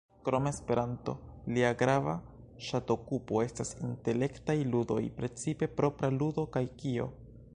[0.27, 1.13] Krom Esperanto,
[1.57, 2.15] lia grava
[2.69, 7.11] ŝatokupo estas intelektaj ludoj, precipe "Propra ludo" kaj "Kio?